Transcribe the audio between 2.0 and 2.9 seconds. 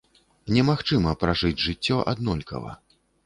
аднолькава.